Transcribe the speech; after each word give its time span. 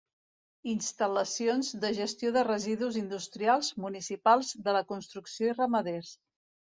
Instal·lacions 0.71 1.67
de 1.83 1.91
gestió 1.99 2.31
de 2.37 2.43
residus 2.47 2.97
industrials, 3.03 3.69
municipals, 3.85 4.51
de 4.69 4.75
la 4.79 4.83
construcció 4.95 5.51
i 5.53 5.59
ramaders. 5.61 6.11